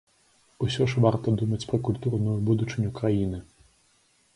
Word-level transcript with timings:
Усё 0.67 0.87
ж 0.93 1.03
варта 1.05 1.27
думаць 1.43 1.61
пра 1.73 1.81
культурную 1.91 2.37
будучыню 2.49 2.89
краіны. 3.03 3.49